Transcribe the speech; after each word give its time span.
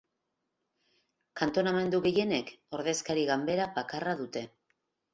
Kantonamendu 1.41 2.01
gehienek 2.07 2.51
ordezkari-ganbera 2.81 3.71
bakarra 3.81 4.21
dute. 4.27 4.47